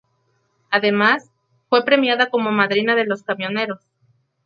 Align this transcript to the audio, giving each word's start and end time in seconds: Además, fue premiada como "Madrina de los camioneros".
Además, 0.71 1.29
fue 1.69 1.85
premiada 1.85 2.31
como 2.31 2.49
"Madrina 2.51 2.95
de 2.95 3.05
los 3.05 3.21
camioneros". 3.21 3.81